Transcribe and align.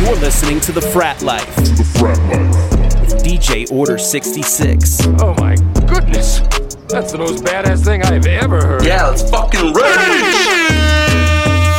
You're 0.00 0.16
listening 0.16 0.60
to 0.60 0.72
The 0.72 0.80
Frat 0.92 1.22
Life. 1.22 1.54
The 1.56 1.84
Frat 1.98 2.18
Life. 2.28 3.00
With 3.00 3.24
DJ 3.24 3.70
Order 3.72 3.98
66. 3.98 5.06
Oh 5.20 5.34
my 5.38 5.56
goodness. 5.86 6.40
That's 6.88 7.10
the 7.10 7.18
most 7.18 7.42
badass 7.42 7.84
thing 7.84 8.02
I've 8.04 8.26
ever 8.26 8.64
heard. 8.64 8.84
Yeah, 8.84 9.06
let's 9.08 9.28
fucking 9.28 9.72
rage. 9.72 9.74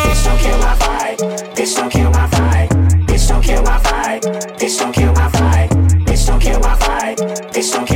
Bitch 0.04 0.24
don't 0.26 0.40
kill 0.40 0.58
my 0.58 0.76
vibe. 0.76 1.18
Bitch 1.56 1.76
don't 1.76 1.90
kill 1.92 2.12
my 2.12 2.28
vibe. 2.28 2.70
Bitch 3.06 3.28
don't 3.30 3.44
kill 3.44 3.62
my 3.62 3.80
vibe. 3.80 4.22
Bitch 4.58 4.80
don't 4.80 4.92
kill 4.94 5.14
my 5.14 5.30
vibe. 5.30 5.70
Bitch 6.06 6.28
don't 6.28 6.40
kill 6.42 6.60
my 6.60 6.76
vibe. 6.76 7.18
Bitch 7.54 7.72
don't 7.72 7.86
kill 7.86 7.92
my 7.92 7.92
vibe. 7.92 7.93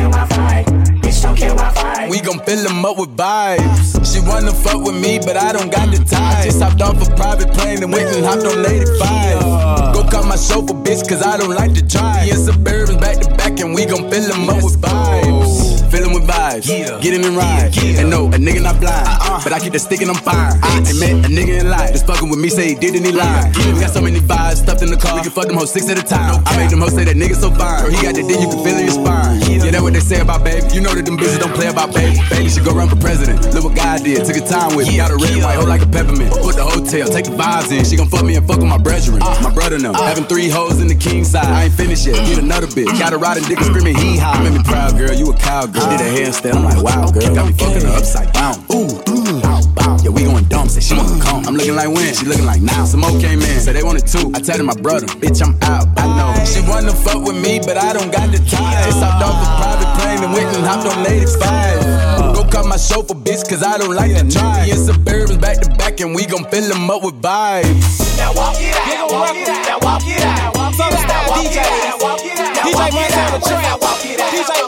We 2.18 2.24
gon' 2.24 2.40
fill 2.40 2.64
them 2.64 2.84
up 2.84 2.98
with 2.98 3.16
vibes. 3.16 4.12
She 4.12 4.20
wanna 4.28 4.52
fuck 4.52 4.84
with 4.84 4.96
me, 4.96 5.20
but 5.20 5.38
I 5.38 5.52
don't 5.52 5.72
got 5.72 5.96
the 5.96 6.04
time. 6.04 6.46
Just 6.46 6.60
hopped 6.60 6.82
off 6.82 7.00
a 7.08 7.16
private 7.16 7.54
plane 7.54 7.84
and 7.84 7.94
went 7.94 8.10
and 8.16 8.26
hopped 8.26 8.42
on 8.42 8.66
85. 8.66 9.94
Go 9.94 10.02
cut 10.10 10.26
my 10.26 10.36
chauffeur, 10.36 10.74
bitch, 10.74 11.08
cause 11.08 11.22
I 11.22 11.38
don't 11.38 11.54
like 11.54 11.76
to 11.76 11.84
drive. 11.84 12.26
Me 12.26 12.32
and 12.32 12.40
Suburbans 12.40 13.00
back 13.00 13.18
to 13.20 13.30
back, 13.36 13.60
and 13.60 13.72
we 13.76 13.86
gon' 13.86 14.10
fill 14.10 14.28
them 14.28 14.50
up 14.50 14.64
with 14.64 14.82
vibes. 14.82 15.67
Fill 15.88 16.04
them 16.04 16.14
with 16.14 16.28
vibes, 16.28 16.68
yeah. 16.68 17.00
get 17.00 17.14
in 17.14 17.24
and 17.24 17.36
ride. 17.36 17.72
Yeah. 17.76 18.02
And 18.02 18.10
no, 18.10 18.28
a 18.28 18.38
nigga 18.38 18.62
not 18.62 18.80
blind, 18.80 19.08
uh-uh. 19.08 19.44
but 19.44 19.54
I 19.54 19.60
keep 19.60 19.72
the 19.72 19.80
stick 19.80 20.02
and 20.02 20.12
I'm 20.12 20.20
fire. 20.20 20.52
I 20.62 20.84
ain't 20.84 21.00
met 21.00 21.24
a 21.24 21.30
nigga 21.32 21.62
in 21.62 21.70
life. 21.70 21.92
Just 21.92 22.06
fucking 22.06 22.30
with 22.30 22.40
me, 22.40 22.50
say 22.50 22.70
he 22.70 22.76
did 22.76 22.96
and 22.96 23.06
he 23.06 23.12
lied. 23.12 23.56
Yeah. 23.56 23.74
We 23.74 23.80
got 23.80 23.92
so 23.92 24.02
many 24.02 24.20
vibes 24.20 24.64
stuffed 24.64 24.82
in 24.84 24.92
the 24.92 24.98
car. 24.98 25.16
We 25.16 25.22
can 25.24 25.32
fuck 25.32 25.48
them 25.48 25.56
hoes 25.56 25.72
six 25.72 25.88
at 25.90 25.98
a 25.98 26.04
time. 26.04 26.44
I 26.46 26.58
made 26.58 26.72
them 26.72 26.82
hoes 26.82 26.94
say 26.94 27.06
that 27.06 27.16
nigga 27.16 27.36
so 27.36 27.50
fine. 27.52 27.88
Bro, 27.88 27.96
he 27.96 28.02
got 28.04 28.16
the 28.16 28.24
dick, 28.28 28.36
you 28.36 28.50
can 28.52 28.60
feel 28.68 28.76
in 28.76 28.86
your 28.86 29.00
spine. 29.00 29.40
Yeah, 29.48 29.72
that's 29.72 29.84
what 29.84 29.94
they 29.94 30.04
say 30.04 30.20
about 30.20 30.44
baby. 30.44 30.68
You 30.76 30.82
know 30.82 30.94
that 30.94 31.06
them 31.06 31.18
bitches 31.18 31.40
don't 31.40 31.56
play 31.56 31.68
about 31.68 31.96
baby. 31.96 32.20
Baby 32.30 32.50
should 32.50 32.66
go 32.66 32.76
run 32.76 32.90
for 32.92 33.00
president. 33.00 33.40
Look 33.56 33.64
what 33.64 33.76
God 33.76 34.04
did. 34.04 34.28
Took 34.28 34.36
a 34.36 34.44
time 34.44 34.76
with 34.76 34.92
me. 34.92 34.98
Got 35.00 35.12
a 35.12 35.16
red 35.16 35.40
white 35.40 35.56
hoe 35.56 35.68
like 35.68 35.82
a 35.82 35.88
peppermint. 35.88 36.36
Put 36.44 36.60
the 36.60 36.68
hotel, 36.68 37.08
take 37.08 37.32
the 37.32 37.36
vibes 37.36 37.72
in. 37.72 37.88
She 37.88 37.96
gon' 37.96 38.12
fuck 38.12 38.28
me 38.28 38.36
and 38.36 38.44
fuck 38.44 38.60
with 38.60 38.68
my 38.68 38.78
brethren. 38.78 39.20
my 39.20 39.54
brother 39.54 39.80
them. 39.80 39.96
Having 39.96 40.26
three 40.26 40.50
hoes 40.50 40.82
in 40.84 40.88
the 40.88 41.00
king 41.00 41.24
side. 41.24 41.48
I 41.48 41.72
ain't 41.72 41.74
finished 41.74 42.06
yet. 42.06 42.20
Get 42.28 42.44
another 42.44 42.68
bitch. 42.68 42.92
Got 43.00 43.14
a 43.14 43.18
riding 43.18 43.44
dick 43.48 43.58
and 43.58 43.72
screaming 43.72 43.96
hee 43.96 44.18
haw. 44.18 44.36
Made 44.44 44.54
me 44.54 44.64
proud, 44.64 44.98
girl. 44.98 45.14
You 45.14 45.32
a 45.32 45.38
cowgirl. 45.38 45.77
She 45.78 45.86
did 45.94 46.02
a 46.02 46.10
handstand. 46.10 46.56
I'm 46.58 46.66
like, 46.66 46.82
wow, 46.82 47.12
girl. 47.12 47.36
Got 47.36 47.46
me 47.46 47.54
fucking 47.54 47.86
her 47.86 47.94
upside 47.94 48.34
down. 48.34 48.58
Ooh, 48.74 48.90
ooh, 49.14 49.42
bow, 49.42 49.62
bow. 49.78 49.98
Yeah, 50.02 50.10
we 50.10 50.24
going 50.26 50.46
dumb. 50.46 50.70
Say 50.70 50.82
she 50.82 50.96
wanna 50.98 51.10
mm. 51.10 51.22
come. 51.22 51.46
I'm 51.46 51.54
looking 51.54 51.76
like 51.76 51.90
when? 51.94 52.14
She 52.14 52.26
looking 52.26 52.46
like 52.46 52.62
now. 52.62 52.86
Some 52.86 53.02
more 53.02 53.14
came 53.22 53.42
in. 53.42 53.60
Say 53.62 53.74
they 53.74 53.84
wanted 53.84 54.08
two. 54.08 54.32
I 54.34 54.40
tell 54.42 54.58
them 54.58 54.66
my 54.66 54.76
brother, 54.76 55.06
bitch, 55.22 55.38
I'm 55.46 55.54
out. 55.62 55.86
I 55.98 56.10
know. 56.18 56.34
She 56.46 56.66
wanna 56.66 56.94
fuck 56.94 57.22
with 57.22 57.38
me, 57.38 57.60
but 57.60 57.78
I 57.78 57.94
don't 57.94 58.12
got 58.12 58.32
the 58.32 58.42
time. 58.50 58.74
Just 58.90 58.98
hopped 58.98 59.22
off 59.22 59.38
a 59.38 59.48
private 59.62 59.92
plane 60.02 60.24
and 60.26 60.34
went 60.34 60.50
and 60.58 60.66
hopped 60.66 60.90
on 60.90 61.06
85. 61.06 62.34
Go 62.34 62.44
cut 62.50 62.66
my 62.66 62.78
chauffeur, 62.78 63.14
bitch, 63.14 63.48
cause 63.48 63.62
I 63.62 63.78
don't 63.78 63.94
like 63.94 64.18
to 64.18 64.26
drive. 64.26 64.66
Me 64.66 64.72
and 64.72 64.82
Suburbans 64.82 65.40
back 65.40 65.62
to 65.62 65.70
back, 65.78 66.00
and 66.02 66.16
we 66.16 66.26
gon' 66.26 66.50
fill 66.50 66.68
them 66.68 66.90
up 66.90 67.04
with 67.04 67.22
vibes. 67.22 68.18
Now 68.18 68.34
walk 68.34 68.58
it 68.58 68.74
out. 68.74 69.12
Walk 69.12 69.36
it 69.36 69.48
out. 69.48 69.66
Now 69.68 69.80
walk 69.86 70.02
it 70.08 70.22
out. 70.26 70.56
Walk 70.58 70.74
it 70.74 70.90
out. 70.90 71.08
Now 71.08 71.30
walk 71.30 71.46
it 71.46 71.58
out. 71.58 71.78
Now 71.86 71.98
walk 72.02 72.24
it 72.26 72.40
out. 72.40 72.56
Now 72.56 72.64
DJ 72.66 72.74
walk 72.74 72.90
it 72.90 72.98
Montana 72.98 73.38
out. 73.38 73.44
Trap. 73.44 73.82
Walk 73.82 74.06
it 74.06 74.20
out. 74.20 74.34
DJ 74.34 74.67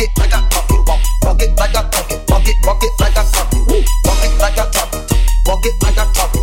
it 0.00 0.10
like 0.18 0.32
I 0.32 0.40
talk 0.48 0.70
walk, 0.86 1.00
walk 1.22 1.42
it 1.42 1.56
like 1.56 1.76
I 1.76 1.82
talk 1.90 2.08
walk 2.28 2.48
it, 2.48 2.56
walk 2.64 2.82
it 2.82 2.92
like 3.00 3.14
talk 3.14 3.52
walk 4.04 4.24
it 4.24 4.32
like 4.40 4.58
I 4.58 4.70
talk 4.70 4.92
walk 5.46 5.66
it 5.66 5.74
like 5.82 5.96
talk 6.14 6.34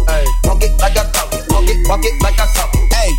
walk 0.46 0.64
it 0.64 0.80
like 0.80 0.94
talk 1.12 1.32
walk 1.50 1.68
it, 1.68 1.90
walk 1.90 2.06
it 2.06 2.22
like 2.22 2.36
talk. 2.36 2.76
Hey, 2.94 3.12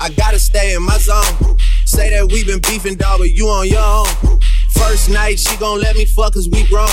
I 0.00 0.10
gotta 0.16 0.38
stay 0.38 0.74
in 0.74 0.82
my 0.82 0.98
zone. 0.98 1.56
Say 1.84 2.10
that 2.10 2.30
we 2.30 2.44
been 2.44 2.60
beefing, 2.60 2.94
dog, 2.96 3.18
but 3.18 3.30
you 3.30 3.48
on 3.48 3.68
your 3.68 3.82
own. 3.82 4.40
First 4.74 5.10
night, 5.10 5.38
she 5.38 5.56
gon' 5.56 5.80
let 5.80 5.96
me 5.96 6.04
fuck 6.04 6.34
cause 6.34 6.48
we 6.48 6.66
grown. 6.68 6.88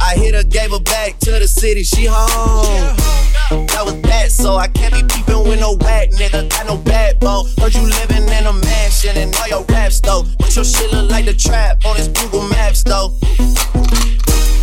I 0.00 0.14
hit 0.16 0.34
her, 0.34 0.44
gave 0.44 0.70
her 0.70 0.80
back 0.80 1.18
to 1.20 1.32
the 1.32 1.48
city, 1.48 1.82
she 1.82 2.06
home. 2.06 2.96
That 3.50 3.82
was 3.84 4.00
that, 4.02 4.30
so 4.30 4.56
I 4.56 4.68
can't 4.68 4.94
be 4.94 5.02
peeping 5.02 5.42
with 5.48 5.60
no 5.60 5.76
whack 5.80 6.10
nigga. 6.10 6.48
Got 6.50 6.66
no 6.66 6.76
backbone. 6.76 7.46
Heard 7.58 7.74
you 7.74 7.82
living 7.82 8.28
in 8.28 8.46
a 8.46 8.52
mansion 8.52 9.16
and 9.16 9.34
all 9.36 9.48
your 9.48 9.64
raps 9.64 10.00
though. 10.00 10.24
But 10.38 10.54
your 10.54 10.64
shit 10.64 10.92
look 10.92 11.10
like 11.10 11.24
the 11.24 11.34
trap 11.34 11.84
on 11.84 11.96
this 11.96 12.08
Google 12.08 12.48
Maps 12.48 12.84
though. 12.84 13.12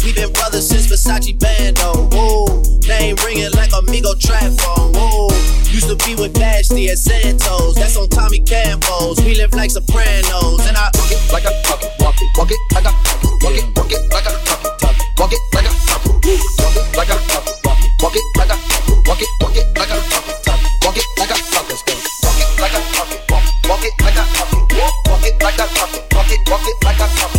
We 0.08 0.14
been 0.14 0.32
brothers 0.32 0.70
since 0.70 0.88
Versace 0.88 1.36
Bando. 1.36 2.08
Whoa, 2.16 2.64
name 2.88 3.18
ringing 3.28 3.52
like 3.60 3.76
Amigo 3.76 4.16
trap 4.16 4.56
phone. 4.56 4.96
Whoa, 4.96 5.28
used 5.68 5.92
to 5.92 6.00
be 6.08 6.16
with 6.16 6.32
Vashti 6.32 6.88
at 6.88 6.98
Santos. 6.98 7.76
That's 7.76 7.98
on 7.98 8.08
Tommy 8.08 8.40
Campos. 8.40 9.20
We 9.20 9.36
live 9.36 9.52
like 9.52 9.70
Sopranos, 9.70 10.64
and 10.66 10.78
I 10.78 10.88
Walk 10.96 11.12
it 11.12 11.20
like 11.34 11.44
I 11.44 11.52
talk 11.68 11.84
it, 11.84 11.92
walk 12.00 12.16
it, 12.24 12.30
walk 12.40 12.52
it 12.52 12.60
like 12.72 12.88
I 12.88 12.96
talk 13.04 13.20
it, 13.20 13.44
walk 13.44 13.52
it, 13.52 13.68
walk 13.76 13.92
it 13.92 14.00
like 14.08 14.24
I 14.24 14.32
talk 14.48 14.64
it, 14.64 14.80
talk 14.80 14.96
it, 14.96 15.20
walk 15.20 15.34
it 15.36 15.42
like 15.52 15.68
I 15.68 15.76
talk 15.76 16.06
it, 16.08 16.24
walk 16.24 16.56
it 16.56 16.96
like 16.96 17.12
I 17.12 17.28
talk 17.68 17.84
it, 17.84 17.92
walk 18.00 18.16
it, 18.16 18.24
like 18.40 18.48
I 18.48 18.56
talk 18.64 18.88
it, 18.88 19.04
walk 19.04 19.20
it, 19.20 19.32
walk 19.44 19.58
it 19.60 19.68
like 19.76 19.92
I 19.92 20.00
talk 20.08 20.24
it, 20.24 20.40
talk 20.48 20.64
it, 20.64 20.72
walk 20.88 20.96
it 20.96 21.08
like 21.20 21.32
I 21.32 21.40
talk 21.52 21.68
it, 21.68 21.84
walk 21.84 22.00
it 22.00 22.48
like 22.64 22.72
I 22.72 22.88
talk 22.96 23.12
it, 23.12 23.28
walk 23.68 23.84
it 23.84 23.92
like 24.00 24.16
I 24.16 24.24
talk 24.24 24.56
it, 24.56 24.72
walk 24.72 25.28
it 25.28 25.44
like 25.44 25.60
I 25.60 25.68
talk 25.68 25.92
it, 25.92 26.08
walk 26.16 26.32
it, 26.32 26.40
walk 26.48 26.64
it 26.64 26.76
like 26.88 26.96
I 26.96 27.08
talk 27.20 27.36
it, 27.36 27.37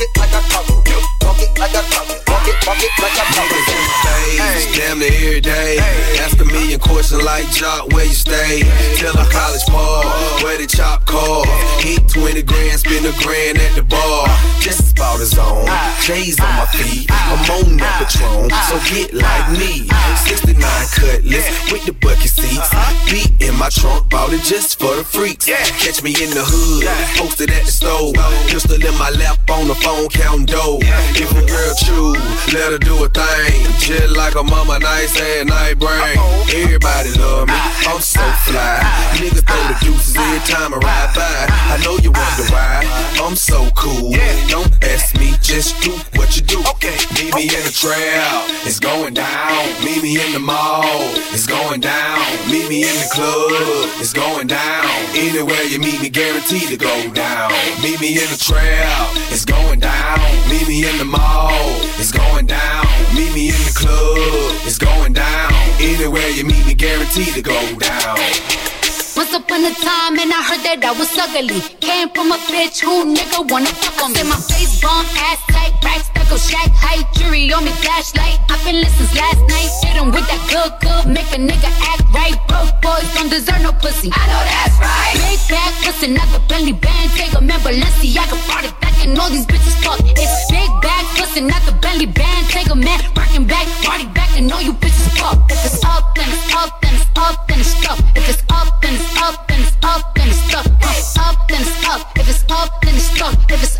it, 0.00 0.16
like 0.18 0.32
I 0.32 0.40
talk 0.48 0.68
walk 0.68 1.38
it 1.42 1.58
like 1.58 1.74
I 1.74 1.82
talk 1.90 2.08
walk 2.28 2.46
it, 2.46 2.66
walk 2.66 2.82
it 2.82 2.92
like 3.02 3.18
talk 3.34 3.50
it. 3.50 4.78
Damn 4.78 5.00
near 5.00 5.10
every 5.10 5.40
day. 5.40 5.78
Ask 6.20 6.37
a 6.78 6.86
million 6.86 6.94
questions 6.94 7.22
like 7.22 7.44
Joc, 7.46 7.92
where 7.92 8.04
you 8.04 8.12
stay? 8.12 8.62
Tell 8.96 9.14
a 9.14 9.26
college 9.30 9.66
ball, 9.66 10.04
where 10.42 10.58
the 10.58 10.66
chop 10.66 11.06
call. 11.06 11.44
Hit 11.78 12.08
20 12.08 12.42
grand, 12.42 12.80
spend 12.80 13.06
a 13.06 13.12
grand 13.22 13.58
at 13.58 13.74
the 13.76 13.82
bar. 13.82 14.26
Just 14.60 14.92
about 14.92 15.20
his 15.20 15.36
own. 15.38 15.66
J's 16.02 16.40
on 16.40 16.54
my 16.56 16.66
feet, 16.66 17.10
I'm 17.10 17.38
on 17.50 17.76
that 17.78 18.08
Patron, 18.08 18.50
so 18.68 18.76
get 18.90 19.14
like 19.14 19.50
me. 19.58 19.88
69 20.26 20.58
cutlass 20.94 21.46
with 21.72 21.84
the 21.86 21.92
bucket 21.92 22.30
seats. 22.30 22.70
Beat 23.10 23.30
in 23.40 23.54
my 23.58 23.68
trunk, 23.68 24.10
bought 24.10 24.32
it 24.32 24.42
just 24.42 24.78
for 24.78 24.94
the 24.96 25.04
freaks. 25.04 25.46
Catch 25.46 26.02
me 26.02 26.10
in 26.10 26.30
the 26.30 26.44
hood, 26.44 26.86
posted 27.16 27.50
at 27.50 27.64
the 27.64 27.72
stove. 27.72 28.14
Pistol 28.48 28.76
in 28.76 28.96
my 28.98 29.10
lap 29.10 29.38
on 29.50 29.68
the 29.68 29.74
phone, 29.76 30.08
counting 30.08 30.46
dough. 30.46 30.78
If 31.16 31.30
a 31.32 31.44
girl 31.46 31.74
choose, 31.74 32.54
let 32.54 32.72
her 32.72 32.78
do 32.78 33.04
a 33.04 33.08
thing. 33.08 33.68
Just 33.78 34.16
like 34.16 34.34
a 34.34 34.42
mama, 34.42 34.78
nice 34.78 35.18
and 35.20 35.48
night 35.48 35.78
brain. 35.78 36.16
Everybody 36.68 37.10
love 37.18 37.48
me, 37.48 37.54
I'm 37.88 38.00
so 38.00 38.20
fly. 38.44 38.84
Niggas 39.16 39.40
throw 39.48 39.56
the 39.72 39.76
deuces 39.80 40.14
every 40.14 40.38
time 40.46 40.74
I 40.74 40.76
ride 40.76 41.12
by. 41.16 41.46
I 41.72 41.80
know 41.82 41.96
you 41.96 42.12
wonder 42.12 42.44
why, 42.52 42.84
I'm 43.24 43.36
so 43.36 43.70
cool. 43.74 44.12
Don't 44.48 44.70
ask 44.84 45.16
me, 45.18 45.32
just 45.40 45.80
do 45.80 45.92
what 46.20 46.36
you 46.36 46.42
do. 46.42 46.58
Meet 47.18 47.34
me 47.34 47.42
in 47.48 47.64
the 47.64 47.72
trail, 47.72 48.44
it's 48.68 48.78
going 48.78 49.14
down. 49.14 49.64
Meet 49.82 50.02
me 50.02 50.20
in 50.24 50.32
the 50.32 50.38
mall, 50.38 50.84
it's 51.32 51.46
going 51.46 51.80
down. 51.80 52.20
Meet 52.52 52.68
me 52.68 52.84
in 52.84 52.94
the 53.00 53.08
club, 53.12 53.48
it's 53.98 54.12
going 54.12 54.46
down. 54.46 54.84
Anywhere 55.16 55.64
you 55.64 55.78
meet 55.80 56.00
me, 56.02 56.10
guaranteed 56.10 56.68
to 56.68 56.76
go 56.76 56.94
down. 57.12 57.50
Meet 57.82 58.00
me 58.00 58.20
in 58.20 58.28
the 58.28 58.36
trail, 58.38 59.08
it's 59.32 59.44
going 59.44 59.80
down. 59.80 60.20
Meet 60.50 60.68
me 60.68 60.88
in 60.88 60.98
the 60.98 61.04
mall, 61.04 61.50
it's 61.96 62.12
going 62.12 62.46
down. 62.46 62.84
Meet 63.16 63.32
me 63.34 63.48
in 63.48 63.60
the 63.64 63.72
club, 63.74 64.18
it's 64.68 64.78
going 64.78 65.14
down. 65.14 65.52
Anywhere 65.80 66.28
you 66.30 66.44
meet 66.44 66.57
me, 66.66 66.74
guaranteed 66.74 67.34
to 67.34 67.42
go 67.42 67.58
down. 67.78 68.18
Once 69.16 69.34
upon 69.34 69.64
a 69.66 69.74
time, 69.74 70.14
and 70.18 70.30
I 70.30 70.40
heard 70.46 70.62
that 70.62 70.78
I 70.86 70.92
was 70.94 71.10
ugly. 71.18 71.58
Came 71.82 72.08
from 72.14 72.30
a 72.30 72.38
bitch 72.46 72.78
who 72.78 73.02
nigga 73.14 73.42
wanna 73.50 73.72
fuck 73.82 73.98
on 74.04 74.12
me. 74.14 74.22
My 74.22 74.38
face 74.38 74.78
bomb, 74.80 75.04
ass 75.26 75.42
tight, 75.50 75.74
rack 75.82 76.06
speckle, 76.06 76.38
shack 76.38 76.70
height, 76.78 77.02
jury 77.18 77.50
on 77.52 77.64
me, 77.64 77.72
flashlight. 77.82 78.38
I've 78.46 78.62
been 78.62 78.78
listening 78.78 79.10
last 79.18 79.42
night. 79.50 79.70
Hit 79.82 79.96
'em 79.98 80.12
with 80.14 80.26
that 80.30 80.42
good, 80.46 80.72
good, 80.78 81.04
make 81.10 81.30
a 81.34 81.40
nigga 81.42 81.70
act 81.90 82.06
right. 82.14 82.38
Broke 82.46 82.70
boys 82.80 83.08
don't 83.14 83.28
deserve 83.28 83.62
no 83.62 83.72
pussy. 83.72 84.10
I 84.14 84.22
know 84.30 84.42
that's 84.46 84.76
right. 84.78 85.14
Big 85.18 85.40
bag, 85.50 85.72
pussy, 85.82 86.08
not 86.14 86.28
the 86.30 86.40
Bentley 86.46 86.78
band. 86.78 87.10
Take 87.18 87.34
a 87.34 87.40
man, 87.40 87.58
Balenciaga, 87.66 88.38
brought 88.46 88.64
it 88.70 88.74
back, 88.80 88.94
and 89.02 89.18
all 89.18 89.30
these 89.30 89.46
bitches 89.50 89.76
fuck. 89.82 89.98
It's 90.14 90.38
big 90.46 90.70
pussy, 91.38 91.46
not 91.46 91.62
the 91.66 91.72
Bentley 91.80 92.06
band. 92.06 92.46
Take 92.48 92.70
a 92.70 92.74
man, 92.74 93.00
working 93.16 93.46
back, 93.46 93.66
party 93.84 94.06
back, 94.06 94.36
and 94.38 94.50
all 94.52 94.60
you 94.60 94.72
bitches 94.72 95.18
fuck. 95.18 95.50
If 95.50 95.64
it's 95.64 95.84
up, 95.84 96.14
then 96.14 96.28
it's 96.28 96.54
up, 96.54 96.80
then 96.82 96.94
it's 96.94 97.06
up, 97.16 97.48
then 97.48 97.60
it's 97.60 97.68
stuff. 97.68 98.00
If 98.16 98.28
it's 98.28 98.42
up, 98.50 98.82
then 98.82 98.94
it's 98.94 99.22
up, 99.22 99.48
then 99.48 99.60
it's 99.60 99.76
up, 99.82 100.14
then 100.14 100.28
it's 100.28 100.38
stuff. 100.38 100.66
If 100.66 100.98
it's 100.98 101.18
up, 101.18 101.48
then 101.48 101.60
it's 101.60 101.86
up. 101.86 102.18
If 102.18 102.28
it's 102.28 102.44
up, 102.50 102.82
then 102.82 102.94
it's 102.94 103.04
stuff. 103.04 103.34
If 103.50 103.62
it's 103.62 103.77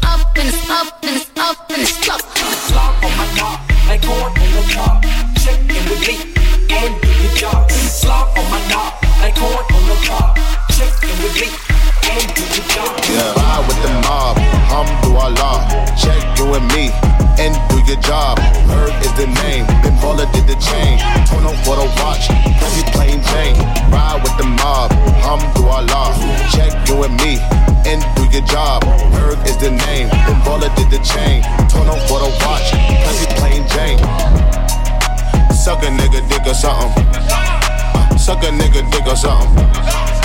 job. 18.09 18.41
Ferg 18.65 18.97
is 19.05 19.13
the 19.21 19.29
name. 19.45 19.69
Ben 19.85 19.93
Baller 20.01 20.25
did 20.33 20.49
the 20.49 20.57
chain. 20.57 20.97
Torn 21.29 21.45
up 21.45 21.57
for 21.61 21.77
the 21.77 21.85
watch. 22.01 22.33
Pussy 22.57 22.83
plain 22.97 23.21
Jane. 23.29 23.57
Ride 23.93 24.21
with 24.25 24.33
the 24.41 24.49
mob. 24.49 24.89
Hum 25.21 25.41
do 25.53 25.69
Allah. 25.69 26.17
Check 26.49 26.73
you 26.89 27.05
and 27.05 27.15
me. 27.21 27.37
And 27.85 28.01
do 28.17 28.25
your 28.33 28.47
job. 28.49 28.83
Ferg 29.13 29.37
is 29.45 29.59
the 29.61 29.71
name. 29.85 30.09
Ben 30.25 30.41
Baller 30.41 30.73
did 30.75 30.89
the 30.89 31.01
chain. 31.05 31.45
Torn 31.69 31.89
up 31.93 32.01
for 32.09 32.19
the 32.25 32.33
watch. 32.49 32.73
Pussy 33.05 33.29
plain 33.37 33.61
Jane. 33.77 34.01
Suck 35.53 35.85
a 35.85 35.91
nigga 35.93 36.25
dick 36.33 36.47
or 36.49 36.55
something. 36.57 37.05
Uh, 37.29 38.17
suck 38.17 38.43
a 38.43 38.49
nigga 38.49 38.81
dick 38.91 39.07
or 39.07 39.17
something. 39.17 40.18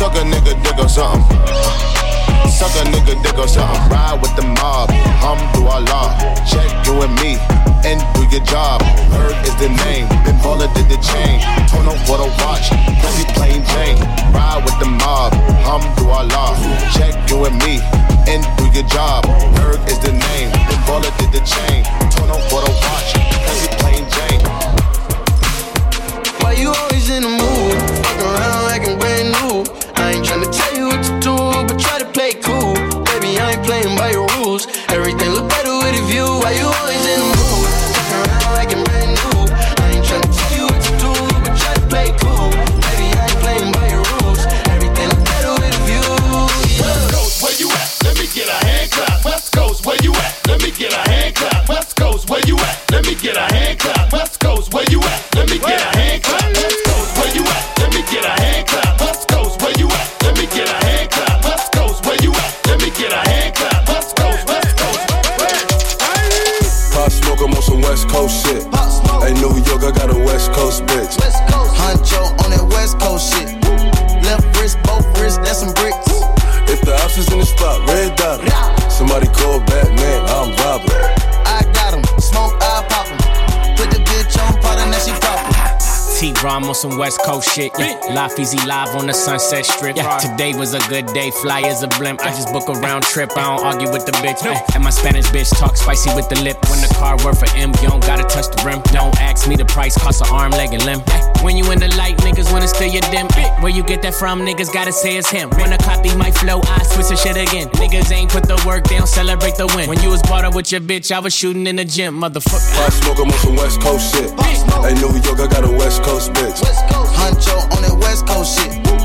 Suck 0.00 0.16
a 0.16 0.24
nigga 0.24 0.56
dick 0.64 0.78
or 0.80 0.88
something. 0.88 1.36
Suck 2.48 2.72
a 2.80 2.88
nigga 2.88 3.20
dick 3.22 3.36
or 3.36 3.46
something. 3.46 3.92
Ride 3.92 4.16
with 4.22 4.34
the 4.34 4.48
mob. 4.56 4.88
Hum 5.20 5.36
do 5.52 5.68
Allah. 5.68 6.16
Check 6.48 6.72
you 6.88 7.04
and 7.04 7.12
me. 7.20 7.36
And 7.84 8.00
do 8.16 8.24
your 8.32 8.40
job. 8.48 8.80
Ferg 9.12 9.36
is 9.44 9.52
the 9.60 9.68
name. 9.84 10.08
Ben 10.24 10.40
Baller 10.40 10.72
did 10.72 10.88
the 10.88 10.96
chain. 11.04 11.44
Torn 11.68 11.84
up 11.84 12.00
for 12.08 12.16
the 12.16 12.32
watch. 12.40 12.72
Pussy 13.04 13.28
plain 13.36 13.60
Jane. 13.76 14.00
Ride 14.32 14.64
with 14.64 14.80
the 14.80 14.88
mob. 14.88 15.36
Hum 15.68 15.84
do 16.00 16.08
Allah. 16.08 16.56
Check 16.96 17.12
you 17.28 17.44
and 17.44 17.60
me. 17.60 17.84
And 18.24 18.40
do 18.56 18.72
your 18.72 18.88
job. 18.88 19.28
Ferg 19.60 19.84
is 19.84 20.00
the 20.00 20.16
name. 20.16 20.48
Ben 20.64 20.80
Baller 20.88 21.12
did 21.20 21.28
the 21.28 21.44
chain. 21.44 21.84
Torn 22.08 22.32
up 22.32 22.40
for 22.48 22.64
the 22.64 22.72
watch. 22.72 23.20
Pussy 23.44 23.68
plain 23.76 24.08
Jane. 24.16 24.40
Why 26.40 26.56
you 26.56 26.72
always 26.72 27.10
in 27.12 27.20
the 27.20 27.28
mood? 27.28 27.49
On 86.70 86.74
some 86.76 86.96
West 86.96 87.20
Coast 87.22 87.52
shit. 87.52 87.72
Yeah. 87.78 87.98
Life 88.14 88.38
easy 88.38 88.58
live 88.64 88.94
on 88.94 89.08
the 89.08 89.12
Sunset 89.12 89.66
Strip. 89.66 89.96
Yeah. 89.96 90.18
Today 90.18 90.54
was 90.54 90.72
a 90.72 90.78
good 90.88 91.06
day. 91.08 91.32
Fly 91.42 91.62
as 91.62 91.82
a 91.82 91.88
blimp. 91.98 92.20
I 92.20 92.30
just 92.30 92.52
book 92.52 92.68
a 92.68 92.78
round 92.78 93.02
trip. 93.02 93.30
I 93.36 93.42
don't 93.42 93.66
argue 93.66 93.90
with 93.90 94.06
the 94.06 94.12
bitch. 94.22 94.44
No. 94.44 94.54
And 94.74 94.84
my 94.84 94.90
Spanish 94.90 95.26
bitch 95.26 95.50
talk 95.58 95.76
spicy 95.76 96.14
with 96.14 96.28
the 96.28 96.40
lip. 96.42 96.58
When 96.70 96.80
the 96.80 96.94
car 96.94 97.16
worth 97.24 97.40
for 97.40 97.50
M, 97.56 97.72
you 97.82 97.88
don't 97.88 98.06
gotta 98.06 98.22
touch 98.22 98.46
the 98.54 98.62
rim. 98.64 98.80
Don't 98.94 99.18
ask 99.20 99.48
me 99.48 99.56
the 99.56 99.64
price, 99.64 99.98
cost 99.98 100.22
an 100.22 100.28
arm, 100.30 100.52
leg, 100.52 100.72
and 100.72 100.84
limb. 100.86 101.00
When 101.42 101.56
you 101.56 101.68
in 101.72 101.80
the 101.80 101.88
light, 101.96 102.16
niggas 102.18 102.52
wanna 102.52 102.68
steal 102.68 102.92
your 102.92 103.02
dim. 103.10 103.26
Where 103.62 103.72
you 103.72 103.82
get 103.82 104.02
that 104.02 104.14
from, 104.14 104.46
niggas 104.46 104.72
gotta 104.72 104.92
say 104.92 105.16
it's 105.16 105.28
him. 105.28 105.50
Wanna 105.58 105.78
copy 105.78 106.14
my 106.14 106.30
flow, 106.30 106.60
I 106.62 106.84
switch 106.84 107.08
the 107.08 107.16
shit 107.16 107.36
again. 107.36 107.68
Niggas 107.82 108.12
ain't 108.12 108.30
put 108.30 108.44
the 108.44 108.62
work, 108.66 108.84
they 108.86 108.98
don't 108.98 109.08
celebrate 109.08 109.56
the 109.56 109.66
win. 109.74 109.88
When 109.88 110.00
you 110.02 110.10
was 110.10 110.22
brought 110.22 110.44
up 110.44 110.54
with 110.54 110.70
your 110.70 110.80
bitch, 110.80 111.10
I 111.10 111.18
was 111.18 111.34
shooting 111.34 111.66
in 111.66 111.76
the 111.76 111.84
gym, 111.84 112.20
motherfucker. 112.20 112.76
Pop 112.76 112.92
smoke, 112.92 113.18
on 113.18 113.30
some 113.40 113.56
West 113.56 113.80
Coast 113.80 114.14
shit. 114.14 114.30
Hey, 114.38 114.94
New 114.94 115.12
York, 115.24 115.40
I 115.40 115.46
got 115.46 115.64
a 115.64 115.72
West 115.72 116.02
Coast 116.02 116.32
bitch. 116.32 116.59
Honcho 116.60 117.56
on 117.76 117.82
that 117.82 117.96
West 118.00 118.26
Coast 118.26 118.58
shit. 118.58 118.99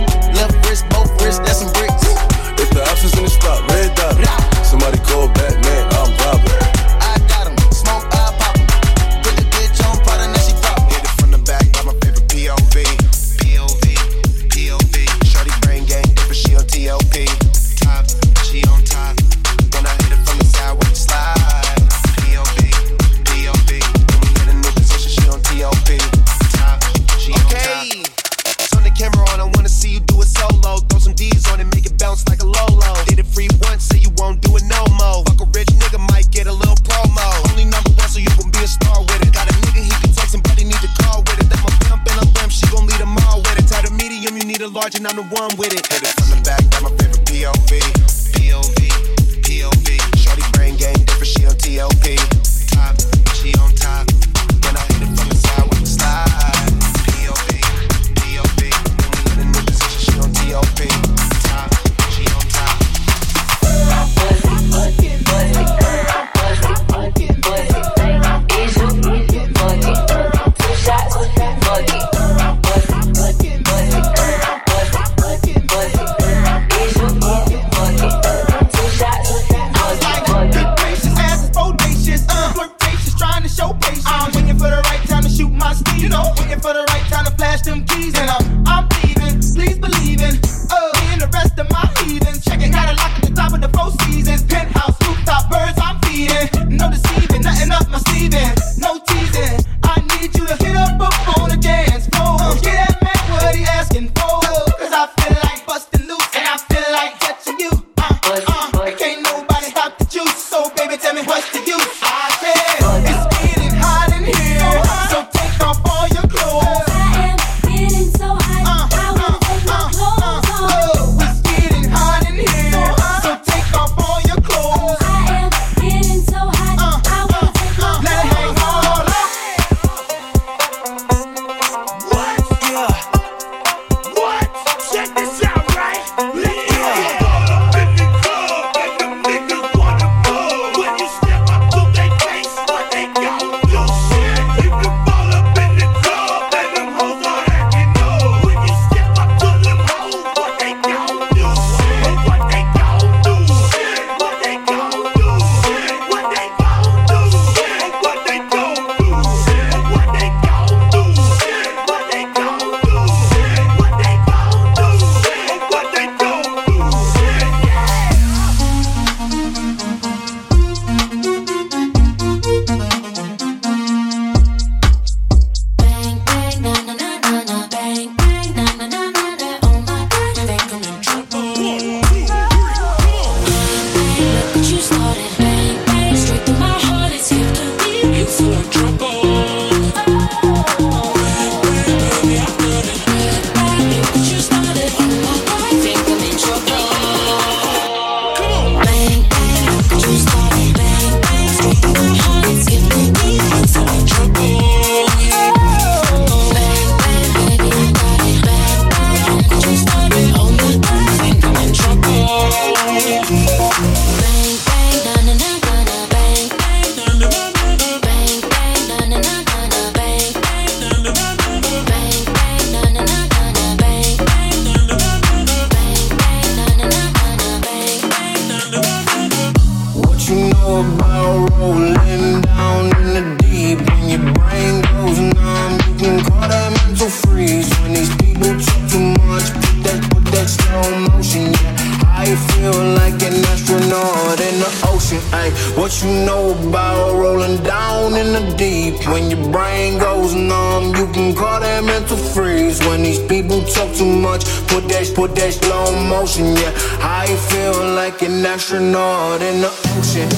astronaut 258.56 259.42
in 259.42 259.60
the 259.60 259.68
ocean. 259.98 260.30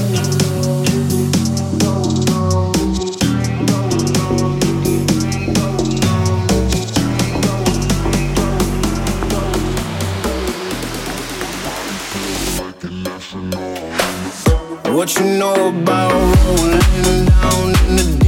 What 14.96 15.14
you 15.20 15.26
know 15.38 15.70
about 15.70 16.12
rolling 16.12 17.26
down 17.26 17.70
in 17.86 17.96
the 17.98 18.18
deep? 18.20 18.27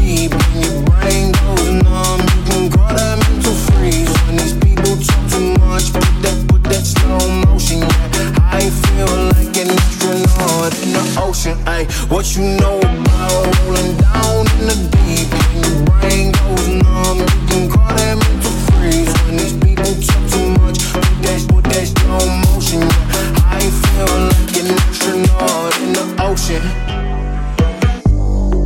caution. 11.40 11.58
Ay, 11.68 11.86
what 12.08 12.36
you 12.36 12.44
know 12.60 12.80
about 12.80 13.60
rolling 13.66 13.96
down 13.98 14.46
in 14.60 14.68
the 14.68 14.76
deep 14.92 15.30
and 15.32 15.66
your 15.66 15.86
brain 15.86 16.32
goes 16.32 16.68
numb. 16.68 17.20
You 17.20 17.26
can 17.48 17.70
call 17.70 17.96
that 17.96 18.16
mental 18.18 18.56
freeze 18.72 19.14
when 19.24 19.38
these 19.38 19.54
people 19.54 19.92
talk 20.08 20.24
too 20.32 20.50
much. 20.60 20.80
Put 20.94 21.06
that, 21.24 21.46
put 21.50 21.64
that 21.66 21.88
slow 21.88 22.26
motion. 22.46 22.82
Yeah. 22.82 23.58
I 23.58 23.62
feel 23.82 24.10
like 24.30 24.56
an 24.60 24.68
astronaut 24.88 25.74
in 25.82 25.94
the 25.94 26.06
ocean. 26.28 26.64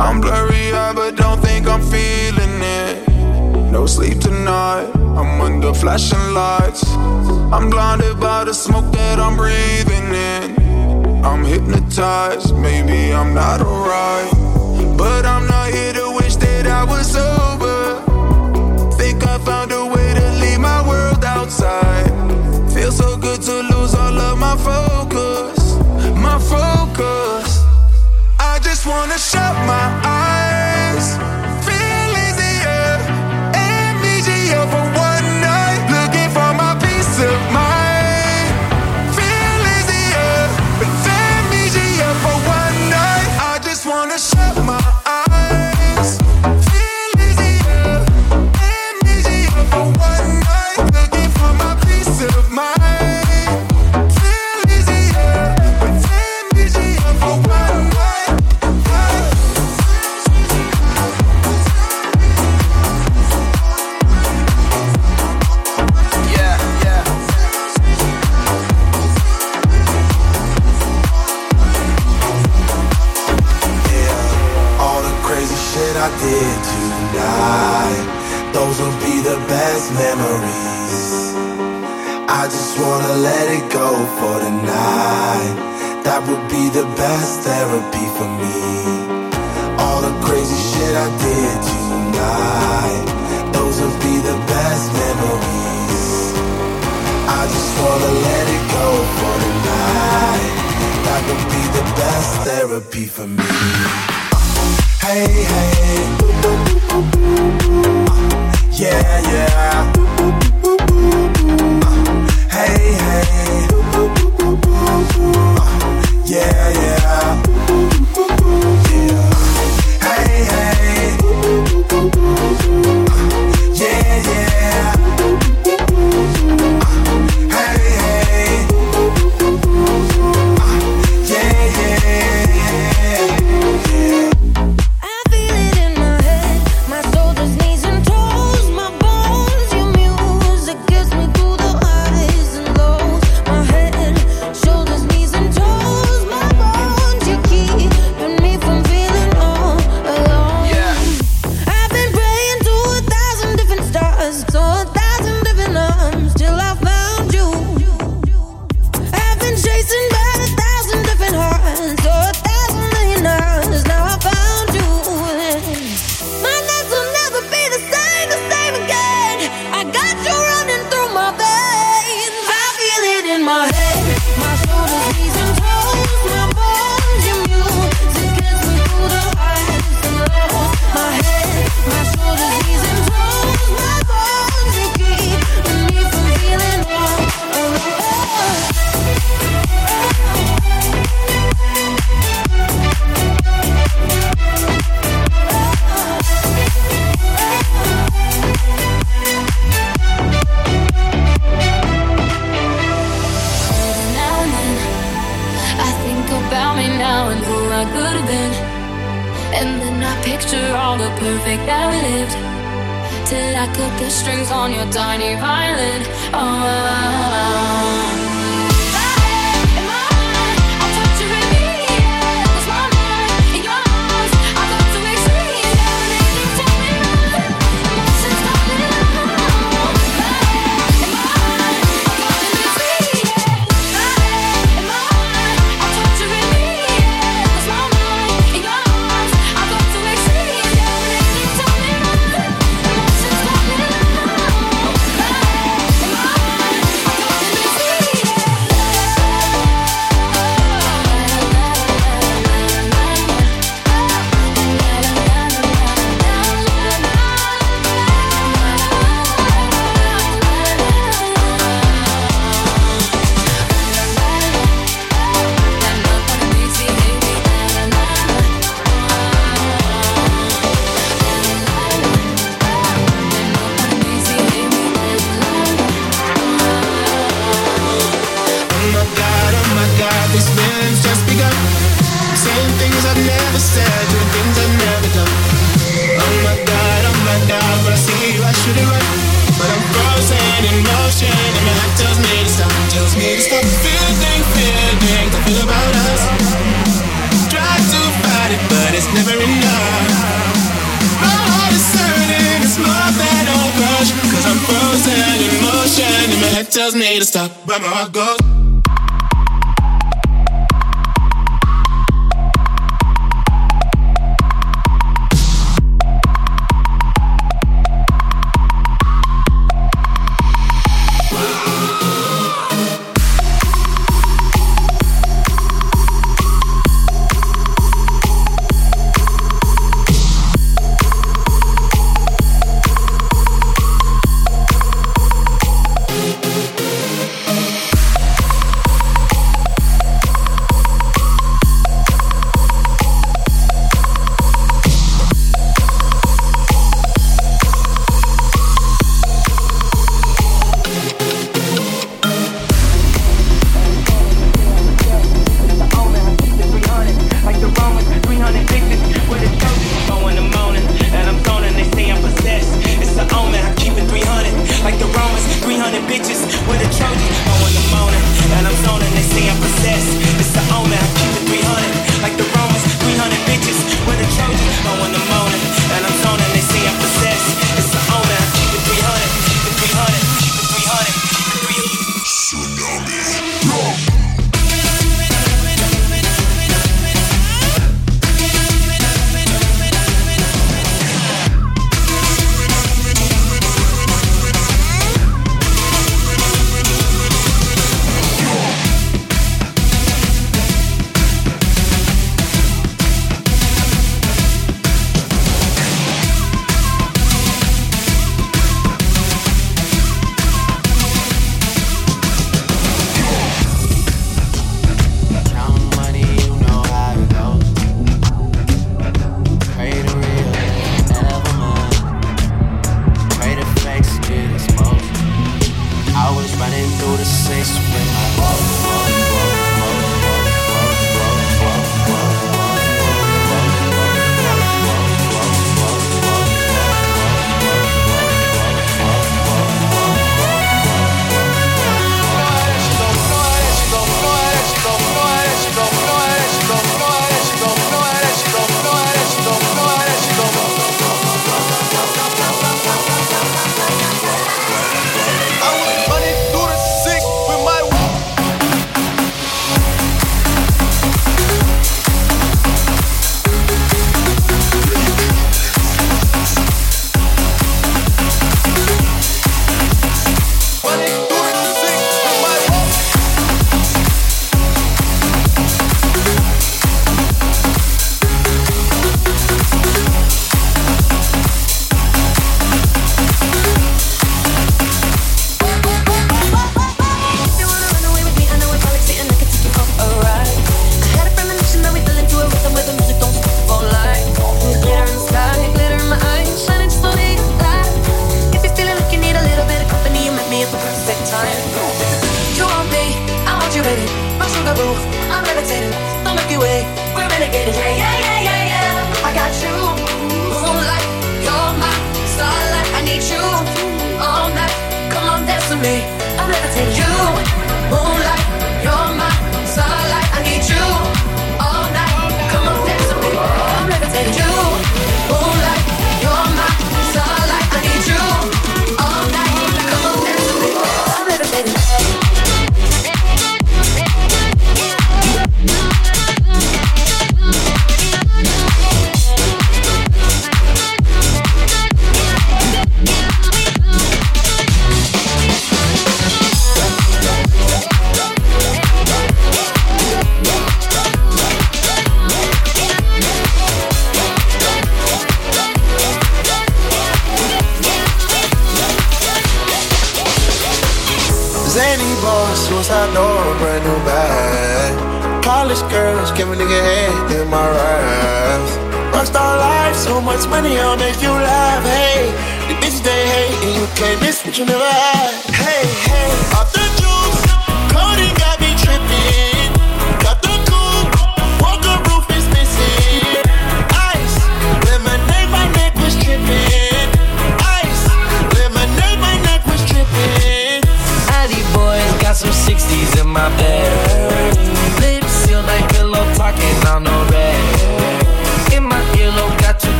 I'm 0.00 0.20
blurry 0.20 0.72
eyed, 0.72 0.96
but 0.96 1.16
don't 1.16 1.40
think 1.40 1.66
I'm 1.68 1.82
feeling 1.82 2.62
it. 2.62 3.08
No 3.70 3.86
sleep 3.86 4.20
tonight. 4.20 4.90
I'm 4.94 5.40
under 5.40 5.72
flashing 5.72 6.34
lights. 6.34 6.84
I'm 7.52 7.70
blinded 7.70 8.20
by 8.20 8.44
the 8.44 8.52
smoke 8.52 8.92
that 8.92 9.18
I'm 9.18 9.36
breathing 9.36 10.14
in. 10.14 10.55
I'm 11.26 11.44
hypnotized, 11.44 12.56
maybe 12.56 13.12
I'm 13.12 13.34
not 13.34 13.60
alright. 13.60 14.30
But 14.96 15.26
I'm 15.26 15.44
not 15.48 15.70
here 15.74 15.92
to 15.94 16.12
wish 16.14 16.36
that 16.36 16.68
I 16.68 16.84
was 16.84 17.10
sober. 17.10 18.00
Think 18.92 19.26
I 19.26 19.36
found 19.38 19.72
a 19.72 19.84
way 19.86 20.14
to 20.14 20.26
leave 20.40 20.60
my 20.60 20.86
world 20.88 21.24
outside. 21.24 22.06
Feels 22.72 22.96
so 22.96 23.16
good 23.16 23.42
to 23.42 23.54
lose 23.72 23.92
all 23.96 24.16
of 24.28 24.38
my 24.38 24.56
focus. 24.70 25.58
My 26.14 26.38
focus. 26.38 27.64
I 28.38 28.60
just 28.62 28.86
wanna 28.86 29.18
shut 29.18 29.54
my 29.66 30.00
eyes. 30.04 30.05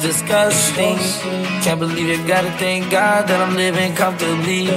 Disgusting. 0.00 0.96
Can't 1.62 1.80
believe 1.80 2.08
it, 2.08 2.26
gotta 2.26 2.50
thank 2.58 2.90
God 2.90 3.28
that 3.28 3.40
I'm 3.40 3.56
living 3.56 3.94
comfortably. 3.94 4.68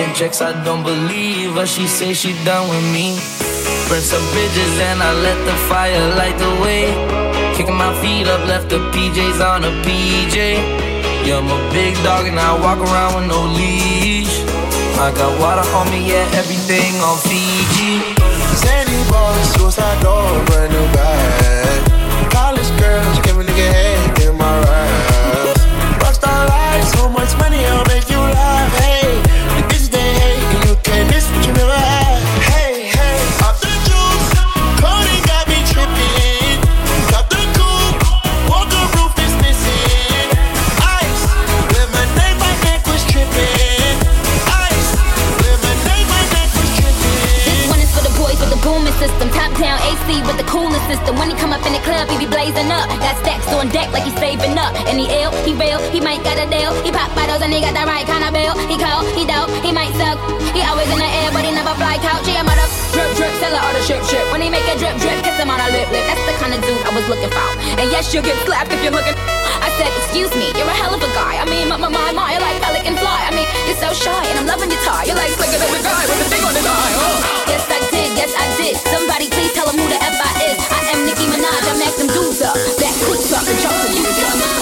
In 0.00 0.08
checks, 0.14 0.40
I 0.40 0.52
don't 0.64 0.82
believe 0.82 1.54
her, 1.54 1.66
she 1.66 1.86
say 1.86 2.12
she 2.14 2.32
done 2.44 2.68
with 2.68 2.86
me. 2.92 3.18
Burn 3.88 4.00
some 4.00 4.24
bridges 4.32 4.74
and 4.78 5.02
I 5.02 5.12
let 5.12 5.38
the 5.44 5.56
fire 5.68 6.14
light 6.14 6.36
the 6.38 6.52
way. 6.62 6.86
Kicking 7.56 7.76
my 7.76 7.92
feet 8.00 8.26
up, 8.26 8.46
left 8.46 8.68
the 8.68 8.78
PJs 8.92 9.40
on 9.40 9.64
a 9.64 9.72
PJ. 9.84 10.36
Yeah, 11.26 11.38
I'm 11.38 11.50
a 11.50 11.60
big 11.72 11.94
dog 12.02 12.26
and 12.26 12.38
I 12.38 12.54
walk 12.60 12.78
around 12.78 13.16
with 13.16 13.28
no 13.28 13.44
leash. 13.44 14.40
I 14.96 15.12
got 15.12 15.32
water 15.40 15.66
on 15.76 15.90
me, 15.90 16.08
yeah, 16.08 16.38
everything 16.40 16.94
on 17.00 17.18
Fiji. 17.28 18.14
Sandy 18.56 19.00
boys, 19.10 19.48
suicide 19.54 20.02
door, 20.02 20.44
brand 20.46 20.72
new 20.72 20.99
up 52.00 52.08
he 52.08 52.16
be 52.16 52.26
blazing 52.26 52.72
up. 52.72 52.88
Got 53.04 53.16
stacks 53.20 53.52
on 53.52 53.68
deck 53.68 53.92
like 53.92 54.04
he's 54.04 54.16
saving 54.16 54.56
up. 54.56 54.72
And 54.88 54.98
he 54.98 55.06
ill, 55.20 55.32
he 55.44 55.52
real, 55.52 55.78
he 55.92 56.00
might 56.00 56.24
got 56.24 56.40
a 56.40 56.48
deal. 56.48 56.72
He 56.82 56.90
pop 56.90 57.12
bottles 57.14 57.42
and 57.44 57.52
he 57.52 57.60
got 57.60 57.76
the 57.76 57.84
right 57.84 58.06
kind 58.08 58.24
of 58.24 58.32
bill. 58.32 58.56
He 58.66 58.80
cold, 58.80 59.04
he 59.12 59.28
dope, 59.28 59.52
he 59.60 59.70
might 59.72 59.92
suck. 60.00 60.16
He 60.56 60.64
always 60.64 60.88
in 60.88 60.98
the 60.98 61.10
air, 61.20 61.30
but 61.32 61.44
he 61.44 61.52
never 61.52 61.74
fly 61.76 62.00
couch. 62.00 62.26
He 62.26 62.34
a 62.36 62.42
mother 62.42 62.79
drip 62.92 63.10
drip, 63.16 63.32
sell 63.38 63.54
her 63.54 63.62
all 63.62 63.74
the 63.74 63.82
ship 63.82 64.02
ship. 64.04 64.24
When 64.32 64.42
he 64.42 64.50
make 64.50 64.66
a 64.66 64.76
drip 64.78 64.96
drip, 64.98 65.18
kiss 65.22 65.36
him 65.38 65.50
on 65.50 65.58
a 65.58 65.68
lip 65.70 65.88
lip. 65.90 66.04
That's 66.06 66.24
the 66.26 66.34
kind 66.38 66.52
of 66.54 66.60
dude 66.62 66.82
I 66.82 66.90
was 66.94 67.06
looking 67.08 67.30
for. 67.30 67.48
And 67.80 67.86
yes, 67.90 68.12
you'll 68.12 68.26
get 68.26 68.36
slapped 68.46 68.72
if 68.72 68.82
you're 68.82 68.94
looking. 68.94 69.14
I 69.60 69.68
said, 69.78 69.90
excuse 70.00 70.32
me, 70.34 70.52
you're 70.56 70.68
a 70.68 70.76
hell 70.76 70.94
of 70.94 71.02
a 71.02 71.10
guy. 71.12 71.38
I 71.40 71.44
mean, 71.46 71.68
my 71.68 71.76
my 71.76 71.88
my, 71.88 72.12
my 72.12 72.32
you're 72.32 72.42
like 72.42 72.58
pelican 72.62 72.96
fly. 72.98 73.26
I 73.28 73.32
mean, 73.34 73.48
you're 73.66 73.78
so 73.78 73.92
shy, 73.92 74.22
and 74.30 74.38
I'm 74.40 74.46
loving 74.46 74.70
your 74.70 74.82
tie. 74.82 75.04
You're 75.04 75.18
like 75.18 75.32
slicker 75.34 75.58
than 75.58 75.70
the 75.70 75.82
guy 75.84 76.04
with 76.08 76.20
the 76.20 76.28
thing 76.32 76.44
on 76.44 76.54
his 76.54 76.66
eye. 76.66 76.92
Oh. 76.98 77.16
Yes, 77.50 77.64
I 77.68 77.78
did, 77.90 78.10
yes, 78.16 78.32
I 78.34 78.46
did. 78.58 78.74
Somebody 78.90 79.26
please 79.30 79.52
tell 79.52 79.68
him 79.68 79.78
who 79.78 79.86
the 79.86 80.00
F 80.00 80.16
I 80.18 80.30
is. 80.50 80.58
I 80.70 80.80
am 80.96 80.98
Nicki 81.06 81.26
Minaj, 81.28 81.64
I 81.66 81.74
max 81.78 81.94
them 81.98 82.08
dudes 82.08 82.42
up. 82.42 82.56
Back 82.80 82.96
coops 83.04 83.30
up 83.32 83.44
and 83.46 83.58
jump 83.60 83.76
the 83.84 84.59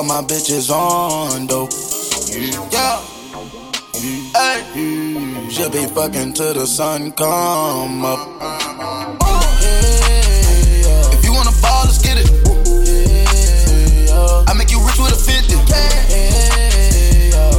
all 0.00 0.06
my 0.06 0.22
bitches 0.22 0.70
on 0.70 1.46
though. 1.46 1.68
Yeah. 2.72 3.00
Hey, 4.32 4.64
she'll 5.50 5.68
be 5.68 5.84
fucking 5.92 6.32
till 6.32 6.54
the 6.54 6.66
sun 6.66 7.12
come 7.12 8.02
up. 8.04 8.18
Yeah. 9.60 11.12
If 11.12 11.22
you 11.22 11.32
wanna 11.34 11.52
ball, 11.60 11.84
let's 11.84 12.00
get 12.00 12.16
it. 12.16 12.30
Yeah. 14.08 14.48
I 14.48 14.54
make 14.56 14.70
you 14.70 14.80
rich 14.80 14.96
with 14.96 15.12
a 15.12 15.20
50. 15.20 15.60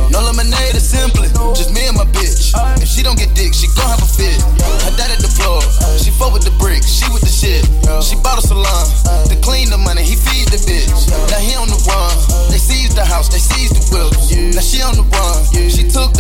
No 0.10 0.20
lemonade, 0.26 0.74
it's 0.74 0.90
simply 0.90 1.30
just 1.54 1.72
me 1.72 1.86
and 1.86 1.96
my 1.96 2.06
bitch. 2.06 2.58
If 2.82 2.90
she 2.90 3.04
don't 3.04 3.20
get 3.20 3.36
dick, 3.36 3.54
she 3.54 3.68
gon' 3.78 3.88
have 3.88 4.02
a 4.02 4.06
fit. 4.10 4.42
Her 4.82 4.94
dad 4.98 5.12
at 5.14 5.22
the 5.22 5.30
floor, 5.30 5.62
she 6.02 6.10
fuck 6.10 6.34
with 6.34 6.44
the 6.44 6.52
bricks, 6.58 6.90
she 6.90 7.06
with 7.14 7.22
the 7.22 7.30
shit. 7.30 7.70
She 8.02 8.16
bought 8.16 8.40
a 8.40 8.42
salon 8.42 8.86
to 9.30 9.36
clean 9.46 9.70
the 9.70 9.78
money, 9.78 10.02
he 10.02 10.16
feed 10.16 10.50
the 10.50 10.58
bitch. 10.58 10.90
Now 11.30 11.38
he 11.38 11.56
on 11.56 11.70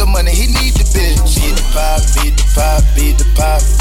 the 0.01 0.07
money, 0.07 0.31
he 0.31 0.47
need 0.47 0.73
the 0.73 0.85
bitch. 0.97 1.35
Beat 1.35 1.55
the 1.55 1.65
pop, 1.73 2.01
beat 2.15 2.35
the 2.37 2.45
pop, 2.55 2.83
beat 2.95 3.17
the 3.17 3.25
pop, 3.35 3.80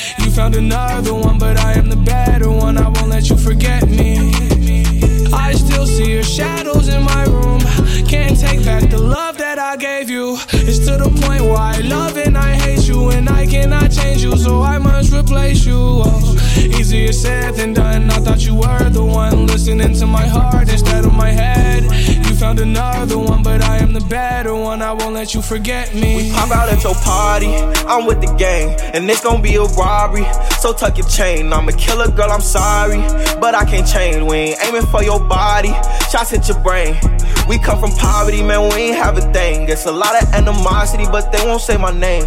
Found 0.35 0.55
another 0.55 1.13
one, 1.13 1.37
but 1.37 1.57
I 1.59 1.73
am 1.73 1.89
the 1.89 1.97
better 1.97 2.49
one. 2.49 2.77
I 2.77 2.87
won't 2.87 3.09
let 3.09 3.29
you 3.29 3.37
forget 3.37 3.87
me. 3.87 4.31
I 5.33 5.51
still 5.51 5.85
see 5.85 6.09
your 6.13 6.23
shadows 6.23 6.87
in 6.87 7.03
my 7.03 7.25
room. 7.25 7.59
Can't 8.07 8.39
take 8.39 8.63
back 8.63 8.89
the 8.89 8.97
love 8.97 9.37
that 9.39 9.59
I 9.59 9.75
gave 9.75 10.09
you. 10.09 10.37
It's 10.53 10.79
to 10.87 10.97
the 10.97 11.09
point 11.27 11.43
where 11.43 11.57
I 11.57 11.79
love 11.81 12.17
and 12.17 12.37
I 12.37 12.53
hate 12.53 12.87
you, 12.87 13.09
and 13.09 13.29
I 13.29 13.45
cannot 13.45 13.91
change 13.91 14.23
you, 14.23 14.37
so 14.37 14.61
I 14.61 14.77
must 14.77 15.13
replace 15.13 15.65
you. 15.65 15.77
Oh, 15.77 16.37
easier 16.63 17.11
said 17.11 17.55
than 17.55 17.73
done. 17.73 18.09
I 18.09 18.17
thought 18.19 18.45
you 18.45 18.55
were 18.55 18.89
the 18.89 19.03
one 19.03 19.47
listening 19.47 19.93
to 19.95 20.07
my 20.07 20.25
heart 20.25 20.69
instead 20.69 21.05
of 21.05 21.13
my 21.13 21.29
head. 21.29 21.83
You 21.83 22.35
found 22.35 22.59
another 22.59 23.17
one, 23.17 23.43
but 23.43 23.61
I 23.61 23.77
am 23.77 23.93
the 23.93 24.01
better 24.01 24.53
one. 24.53 24.81
I 24.81 24.93
won't 24.93 25.13
let 25.13 25.33
you 25.33 25.41
forget 25.41 25.93
me. 25.93 26.15
We 26.15 26.31
pop 26.31 26.51
out 26.51 26.69
at 26.69 26.83
your 26.83 26.95
party, 26.95 27.55
I'm 27.87 28.05
with 28.05 28.21
the 28.21 28.33
gang, 28.37 28.79
and 28.93 29.09
it's 29.09 29.21
gonna 29.21 29.41
be 29.41 29.55
a 29.55 29.63
robbery. 29.63 30.25
So 30.59 30.73
tuck 30.73 30.97
your 30.97 31.07
chain, 31.07 31.51
I'm 31.53 31.67
a 31.67 31.73
killer 31.73 32.09
girl, 32.11 32.31
I'm 32.31 32.41
sorry, 32.41 32.99
but 33.39 33.55
I 33.55 33.65
can't 33.65 33.87
change. 33.87 34.21
We 34.23 34.37
ain't 34.37 34.65
aiming 34.65 34.85
for 34.87 35.03
your 35.03 35.19
body, 35.19 35.73
shots 36.09 36.31
hit 36.31 36.47
your 36.47 36.59
brain. 36.59 36.95
We 37.47 37.57
come 37.57 37.79
from 37.79 37.91
poverty, 37.91 38.43
man, 38.43 38.69
we 38.73 38.81
ain't 38.81 38.97
have 38.97 39.17
a 39.17 39.33
thing. 39.33 39.67
It's 39.69 39.85
a 39.85 39.91
lot 39.91 40.21
of 40.21 40.31
animosity, 40.33 41.05
but 41.05 41.31
they 41.31 41.43
won't 41.45 41.61
say 41.61 41.77
my 41.77 41.91
name. 41.91 42.25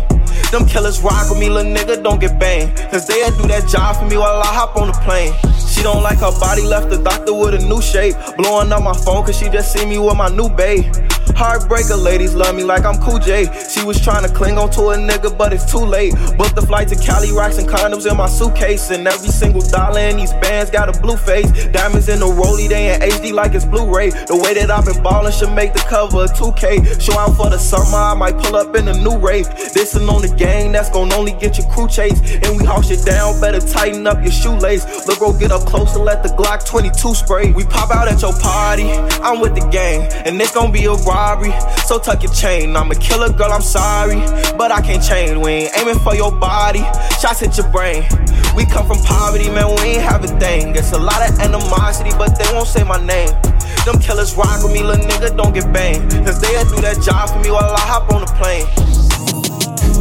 Them 0.51 0.67
killers 0.67 1.01
rock 1.01 1.31
with 1.31 1.39
me, 1.39 1.49
little 1.49 1.73
nigga, 1.73 2.03
don't 2.03 2.21
get 2.21 2.39
banged. 2.39 2.77
Cause 2.91 3.07
they'll 3.07 3.31
do 3.37 3.49
that 3.49 3.69
job 3.69 3.97
for 3.97 4.07
me 4.07 4.17
while 4.17 4.41
I 4.41 4.47
hop 4.47 4.77
on 4.77 4.89
the 4.89 4.95
plane. 5.05 5.33
She 5.69 5.83
don't 5.83 6.03
like 6.03 6.19
her 6.19 6.33
body, 6.39 6.63
left 6.63 6.91
the 6.91 7.03
doctor 7.03 7.35
with 7.35 7.55
a 7.55 7.67
new 7.67 7.83
shape. 7.83 8.15
Blowing 8.37 8.73
up 8.73 8.83
my 8.83 8.95
phone 8.95 9.25
cause 9.25 9.37
she 9.37 9.49
just 9.49 9.73
see 9.73 9.85
me 9.85 9.99
with 9.99 10.17
my 10.17 10.29
new 10.29 10.49
babe. 10.49 10.85
Heartbreaker 11.33 12.01
ladies 12.01 12.35
love 12.35 12.55
me 12.55 12.65
like 12.65 12.85
I'm 12.85 12.99
Cool 13.01 13.19
J. 13.19 13.47
She 13.69 13.85
was 13.85 14.01
trying 14.01 14.27
to 14.27 14.33
cling 14.33 14.59
on 14.59 14.71
to 14.71 14.91
a 14.91 14.97
nigga, 14.97 15.37
but 15.37 15.53
it's 15.53 15.71
too 15.71 15.79
late. 15.79 16.15
Booked 16.37 16.55
the 16.55 16.63
flight 16.63 16.89
to 16.89 16.97
Cali, 16.97 17.33
rocks 17.33 17.59
and 17.59 17.69
condoms 17.69 18.09
in 18.11 18.17
my 18.17 18.29
suitcase. 18.29 18.91
And 18.91 19.07
every 19.07 19.29
single 19.29 19.61
dollar 19.61 20.01
in 20.01 20.17
these 20.17 20.33
bands 20.35 20.71
got 20.71 20.95
a 20.95 21.01
blue 21.01 21.17
face. 21.17 21.67
Diamonds 21.69 22.09
in 22.09 22.21
the 22.21 22.27
rollie, 22.27 22.69
they 22.69 22.95
in 22.95 23.01
HD 23.01 23.33
like 23.33 23.55
it's 23.55 23.65
Blu-ray. 23.65 24.11
The 24.11 24.37
way 24.37 24.55
that 24.55 24.71
I've 24.71 24.85
been 24.85 25.03
ballin' 25.03 25.33
should 25.33 25.53
make 25.53 25.73
the 25.73 25.81
cover 25.81 26.25
of 26.25 26.31
2K. 26.33 27.01
Show 27.01 27.19
out 27.19 27.37
for 27.37 27.51
the 27.51 27.59
summer, 27.59 27.99
I 27.99 28.15
might 28.15 28.39
pull 28.39 28.57
up 28.57 28.75
in 28.77 28.89
a 28.89 28.95
new 28.95 29.19
rave. 29.19 29.49
This'n 29.49 30.09
on 30.09 30.23
the 30.23 30.35
gang, 30.37 30.73
that's 30.73 30.91
gon' 30.91 31.13
only 31.13 31.33
get 31.33 31.59
your 31.59 31.69
crew 31.71 31.89
chase. 31.89 32.21
And 32.45 32.59
we 32.59 32.65
haul 32.65 32.83
shit 32.83 33.05
down, 33.05 33.41
better 33.41 33.61
tighten 33.61 34.07
up 34.07 34.23
your 34.23 34.33
shoelace. 34.33 35.07
Look, 35.07 35.19
bro, 35.19 35.33
get 35.39 35.51
up 35.51 35.67
close 35.67 35.95
and 35.97 36.05
let 36.05 36.23
the 36.23 36.29
Glock 36.31 36.65
22 36.67 37.15
spray. 37.15 37.53
We 37.53 37.65
pop 37.65 37.91
out 37.91 38.09
at 38.09 38.23
your 38.23 38.33
party, 38.39 38.91
I'm 39.23 39.41
with 39.41 39.55
the 39.55 39.67
gang, 39.71 40.11
and 40.25 40.41
it's 40.41 40.53
gon' 40.53 40.73
be 40.73 40.85
a 40.85 40.95
So 41.87 42.01
tuck 42.01 42.25
your 42.25 42.33
chain, 42.33 42.75
I'm 42.75 42.91
a 42.91 42.95
killer 42.97 43.31
girl, 43.31 43.53
I'm 43.53 43.63
sorry, 43.63 44.17
but 44.59 44.73
I 44.73 44.81
can't 44.81 45.01
change. 45.01 45.39
We 45.39 45.51
ain't 45.53 45.79
aiming 45.79 46.01
for 46.01 46.13
your 46.17 46.33
body, 46.33 46.83
shots 47.21 47.39
hit 47.39 47.57
your 47.57 47.71
brain. 47.71 48.03
We 48.57 48.67
come 48.67 48.85
from 48.85 48.99
poverty, 48.99 49.49
man, 49.49 49.69
we 49.77 49.95
ain't 49.95 50.03
have 50.03 50.25
a 50.25 50.29
thing. 50.41 50.75
It's 50.75 50.91
a 50.91 50.99
lot 50.99 51.23
of 51.23 51.39
animosity, 51.39 52.11
but 52.19 52.37
they 52.37 52.53
won't 52.53 52.67
say 52.67 52.83
my 52.83 52.99
name. 53.07 53.31
Them 53.85 54.01
killers 54.01 54.35
rock 54.35 54.65
with 54.65 54.73
me, 54.73 54.83
little 54.83 55.07
nigga, 55.07 55.37
don't 55.37 55.55
get 55.55 55.73
banged. 55.73 56.11
Cause 56.27 56.41
they'll 56.41 56.65
do 56.65 56.83
that 56.83 57.01
job 57.01 57.31
for 57.31 57.39
me 57.39 57.51
while 57.53 57.71
I 57.71 57.81
hop 57.87 58.11
on 58.11 58.23
the 58.23 58.33
plane. 58.35 58.67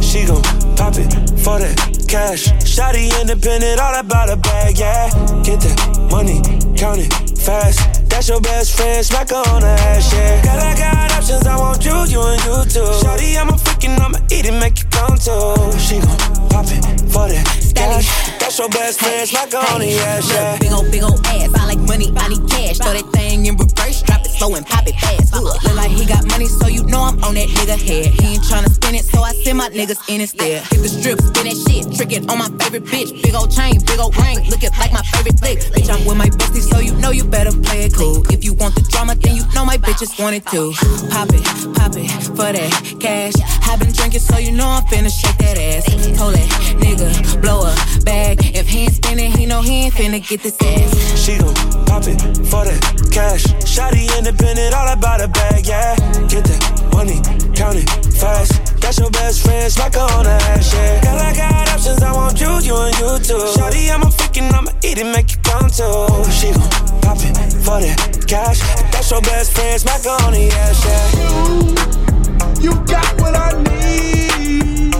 She 0.02 0.26
gon' 0.26 0.42
pop 0.74 0.98
it 0.98 1.14
for 1.38 1.60
that 1.60 1.78
cash. 2.08 2.50
Shotty 2.66 3.14
independent, 3.20 3.78
all 3.78 4.00
about 4.00 4.30
a 4.30 4.36
bag, 4.36 4.78
yeah. 4.78 5.10
Get 5.44 5.60
that 5.60 6.08
money, 6.10 6.42
count 6.76 6.98
it 6.98 7.33
fast. 7.44 8.08
That's 8.08 8.28
your 8.28 8.40
best 8.40 8.76
friend, 8.76 9.04
smack 9.04 9.30
her 9.30 9.42
on 9.52 9.60
the 9.60 9.68
ass, 9.68 10.12
yeah. 10.12 10.42
Girl, 10.42 10.60
I 10.60 10.74
got 10.76 11.12
options, 11.12 11.46
I 11.46 11.56
want 11.58 11.84
you, 11.84 11.96
you 12.12 12.20
and 12.22 12.40
you 12.44 12.56
too. 12.72 12.88
Shawty, 13.02 13.36
I'm 13.40 13.48
a 13.48 13.52
freaking, 13.52 13.98
I'ma 14.00 14.18
eat 14.30 14.46
it, 14.46 14.52
make 14.52 14.78
you 14.78 14.88
come 14.90 15.16
too. 15.18 15.78
She 15.78 16.00
gon' 16.00 16.48
pop 16.48 16.66
it 16.68 16.84
for 17.12 17.28
that 17.28 17.63
cash. 17.74 18.38
That's 18.38 18.58
your 18.58 18.68
best 18.68 19.00
friend, 19.00 19.28
smack 19.28 19.52
her 19.52 19.58
on 19.74 19.80
the 19.80 19.92
ass, 19.98 20.30
yeah. 20.32 20.58
Big 20.58 20.72
ol' 20.72 20.90
big 20.90 21.02
ol' 21.02 21.18
ass. 21.26 21.50
I 21.54 21.66
like 21.66 21.78
money, 21.78 22.12
I 22.16 22.28
need 22.28 22.48
cash. 22.48 22.78
Throw 22.78 22.92
that 22.92 23.06
thing 23.12 23.46
in 23.46 23.56
reverse, 23.56 24.02
drop 24.02 24.24
it 24.24 24.30
slow 24.30 24.54
and 24.54 24.66
pop 24.66 24.86
it 24.86 24.94
fast. 25.00 25.34
Ugh. 25.34 25.42
Look 25.42 25.74
like 25.74 25.90
he 25.90 26.04
got 26.04 26.26
money, 26.28 26.46
so 26.46 26.66
you 26.66 26.84
know 26.84 27.02
I'm 27.02 27.22
on 27.24 27.34
that 27.34 27.48
nigga 27.48 27.78
head. 27.78 28.14
He 28.14 28.34
ain't 28.34 28.44
tryna 28.44 28.70
spin 28.70 28.94
it, 28.94 29.04
so 29.04 29.22
I 29.22 29.32
send 29.32 29.58
my 29.58 29.68
niggas 29.70 30.00
in 30.08 30.20
instead. 30.20 30.62
Hit 30.68 30.82
the 30.82 30.88
strip, 30.88 31.20
spin 31.20 31.44
that 31.48 31.56
shit, 31.56 31.84
trick 31.96 32.12
it 32.12 32.30
on 32.30 32.38
my 32.38 32.48
favorite 32.58 32.84
bitch. 32.84 33.10
Big 33.22 33.34
ol' 33.34 33.48
chain, 33.48 33.80
big 33.84 33.98
ol' 33.98 34.12
ring, 34.22 34.38
looking 34.50 34.70
like 34.78 34.92
my 34.92 35.02
favorite 35.12 35.38
flick. 35.38 35.58
Bitch, 35.74 35.90
I'm 35.90 36.04
with 36.06 36.16
my 36.16 36.28
bestie, 36.28 36.62
so 36.62 36.78
you 36.78 36.94
know 36.96 37.10
you 37.10 37.24
better 37.24 37.52
play 37.52 37.86
it 37.86 37.94
cool. 37.94 38.24
If 38.30 38.44
you 38.44 38.54
want 38.54 38.74
the 38.74 38.82
drama, 38.90 39.14
then 39.16 39.36
you 39.36 39.44
know 39.54 39.64
my 39.64 39.78
bitches 39.78 40.18
want 40.20 40.36
it 40.36 40.46
too. 40.46 40.72
Pop 41.10 41.28
it, 41.32 41.44
pop 41.74 41.96
it 41.96 42.08
for 42.36 42.50
that 42.52 42.70
cash. 43.00 43.34
i 43.68 43.76
been 43.76 43.92
drinking, 43.92 44.20
so 44.20 44.38
you 44.38 44.52
know 44.52 44.68
I'm 44.68 44.84
finna 44.84 45.10
shake 45.10 45.38
that 45.38 45.58
ass. 45.58 45.84
Told 46.18 46.34
that 46.34 46.48
nigga, 46.78 47.40
blow 47.40 47.63
a 47.66 47.74
bag. 48.04 48.54
If 48.54 48.68
he 48.68 48.84
ain't 48.84 48.94
spinning, 48.94 49.32
he 49.32 49.46
know 49.46 49.62
he 49.62 49.84
ain't 49.84 49.94
finna 49.94 50.20
get 50.26 50.42
this 50.42 50.56
ass. 50.60 51.24
She 51.24 51.38
gon' 51.38 51.54
pop 51.86 52.04
it 52.06 52.20
for 52.50 52.64
that 52.64 52.80
cash. 53.12 53.44
Shotty 53.64 54.06
independent, 54.18 54.74
all 54.74 54.88
about 54.92 55.20
a 55.20 55.28
bag, 55.28 55.66
yeah. 55.66 55.96
Get 56.28 56.44
that 56.44 56.62
money, 56.92 57.20
count 57.54 57.76
it 57.76 57.88
fast. 58.14 58.80
That's 58.80 58.98
your 58.98 59.10
best 59.10 59.42
friend, 59.44 59.70
smack 59.72 59.94
her 59.94 60.00
on 60.00 60.24
the 60.24 60.30
ass, 60.30 60.72
yeah. 60.74 61.00
Girl, 61.02 61.18
I 61.18 61.34
got 61.34 61.68
options, 61.68 62.02
I 62.02 62.12
want 62.12 62.40
you, 62.40 62.52
you 62.60 62.76
and 62.76 62.94
you 62.98 63.18
too. 63.18 63.40
Shotty, 63.56 63.90
I'm 63.90 64.02
a 64.02 64.06
freaking, 64.06 64.52
I'ma 64.52 64.70
eat 64.82 64.98
it, 64.98 65.06
make 65.06 65.30
you 65.32 65.38
come 65.42 65.68
too. 65.70 66.24
She 66.30 66.52
gon' 66.52 66.68
pop 67.00 67.18
it 67.24 67.34
for 67.64 67.80
that 67.80 68.24
cash. 68.28 68.60
That's 68.92 69.10
your 69.10 69.22
best 69.22 69.52
friend, 69.54 69.80
smack 69.80 70.02
her 70.04 70.16
on 70.26 70.32
the 70.32 70.48
ass, 70.52 70.84
yeah. 70.84 72.60
You, 72.60 72.70
You 72.70 72.72
got 72.86 73.20
what 73.20 73.34
I 73.36 73.50
need, 73.62 74.92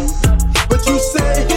but 0.69 0.85
you 0.87 0.99
say 0.99 1.54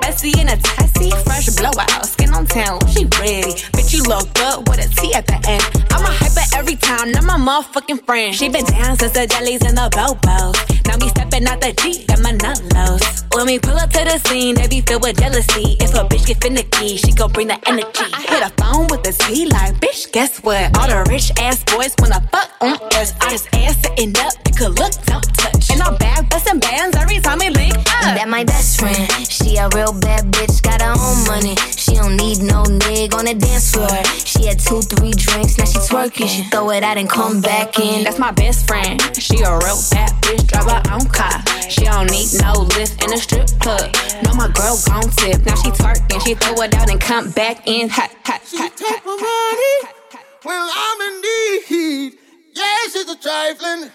Bestie 0.00 0.36
in 0.40 0.48
a 0.48 0.56
tessie? 0.56 1.10
Fresh 1.24 1.56
blowout, 1.56 2.06
skin 2.06 2.32
on 2.34 2.46
town, 2.46 2.78
she 2.88 3.04
ready. 3.20 3.52
Bitch, 3.74 3.92
you 3.94 4.02
look 4.04 4.32
good 4.34 4.68
with 4.68 4.80
a 4.84 4.88
T 5.00 5.14
at 5.14 5.26
the 5.26 5.38
end. 5.48 5.64
I'm 5.90 6.02
a 6.02 6.10
hyper 6.10 6.44
every 6.56 6.76
time, 6.76 7.12
not 7.12 7.24
my 7.24 7.38
motherfucking 7.38 8.04
friend. 8.06 8.34
She 8.34 8.48
been 8.48 8.64
down 8.64 8.98
since 8.98 9.12
the 9.12 9.26
jellies 9.26 9.62
and 9.62 9.76
the 9.76 9.88
bobos. 9.90 10.56
Now 10.86 10.96
me 10.96 11.08
stepping 11.08 11.46
out 11.46 11.60
the 11.60 11.72
Jeep, 11.72 12.08
got 12.08 12.20
my 12.20 12.32
nut 12.32 12.60
lows. 12.74 13.02
When 13.34 13.46
we 13.46 13.58
pull 13.58 13.78
up 13.78 13.90
to 13.90 14.04
the 14.04 14.18
scene, 14.28 14.56
they 14.56 14.66
be 14.66 14.80
filled 14.80 15.02
with 15.02 15.18
jealousy. 15.18 15.76
If 15.80 15.94
a 15.94 16.04
bitch 16.04 16.26
get 16.26 16.42
finicky, 16.42 16.96
she 16.96 17.12
gon' 17.12 17.32
bring 17.32 17.48
the 17.48 17.58
energy. 17.68 18.06
I 18.12 18.20
hit 18.28 18.42
a 18.42 18.50
phone 18.60 18.88
with 18.88 19.06
a 19.06 19.12
T 19.12 19.46
like, 19.46 19.74
bitch, 19.80 20.10
guess 20.12 20.42
what? 20.42 20.76
All 20.78 20.88
the 20.88 21.08
rich 21.10 21.30
ass 21.38 21.62
boys 21.64 21.94
wanna 22.00 22.20
fuck 22.32 22.50
on 22.60 22.74
us. 22.98 23.14
I 23.20 23.30
just 23.30 23.48
ass 23.54 23.76
sitting 23.82 24.16
up, 24.18 24.34
you 24.46 24.54
could 24.54 24.78
look, 24.78 24.92
don't 25.06 25.26
touch. 25.36 25.70
And 25.70 25.82
I'm 25.82 25.96
back 25.96 26.28
busting 26.30 26.58
bands 26.58 26.96
every 26.96 27.20
time 27.20 27.38
we. 27.38 27.59
That 28.10 28.28
my 28.28 28.42
best 28.42 28.80
friend. 28.80 29.06
She 29.30 29.56
a 29.56 29.68
real 29.70 29.92
bad 29.92 30.32
bitch, 30.32 30.62
got 30.62 30.82
her 30.82 30.98
own 30.98 31.22
money. 31.30 31.54
She 31.78 31.94
don't 31.94 32.16
need 32.16 32.42
no 32.42 32.64
nig 32.64 33.14
on 33.14 33.24
the 33.26 33.34
dance 33.34 33.70
floor. 33.70 34.02
She 34.26 34.46
had 34.46 34.58
two, 34.58 34.82
three 34.82 35.12
drinks, 35.12 35.58
now 35.58 35.64
she 35.64 35.78
twerking. 35.78 36.26
She 36.26 36.42
throw 36.50 36.70
it 36.70 36.82
out 36.82 36.98
and 36.98 37.08
come 37.08 37.40
back 37.40 37.78
in. 37.78 38.02
That's 38.02 38.18
my 38.18 38.32
best 38.32 38.66
friend. 38.66 39.00
She 39.14 39.38
a 39.46 39.54
real 39.62 39.78
bad 39.94 40.10
bitch, 40.26 40.42
drive 40.50 40.66
her 40.66 40.82
own 40.90 41.06
car. 41.06 41.38
She 41.70 41.84
don't 41.86 42.10
need 42.10 42.34
no 42.42 42.66
lift 42.74 42.98
in 43.04 43.12
a 43.12 43.16
strip 43.16 43.46
club. 43.60 43.94
No, 44.26 44.34
my 44.34 44.50
girl 44.58 44.74
gon' 44.90 45.06
tip. 45.14 45.46
Now 45.46 45.54
she 45.54 45.70
twerking, 45.70 46.20
she 46.26 46.34
throw 46.34 46.58
it 46.62 46.74
out 46.74 46.90
and 46.90 47.00
come 47.00 47.30
back 47.30 47.66
in. 47.68 47.88
Hot, 47.90 48.10
hot, 48.24 48.42
hot, 48.42 48.76
Take 48.76 49.06
my 49.06 49.14
money 49.14 49.94
when 50.42 50.58
I'm 50.58 51.00
in 51.06 51.14
need. 51.22 52.18
Yeah, 52.54 52.76
she's 52.92 53.08
a 53.08 53.16
trifling 53.16 53.90